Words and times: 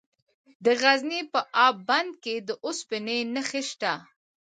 د 0.65 0.65
غزني 0.81 1.21
په 1.31 1.39
اب 1.65 1.75
بند 1.87 2.11
کې 2.23 2.35
د 2.47 2.49
اوسپنې 2.65 3.17
نښې 3.33 3.61
شته. 3.69 3.93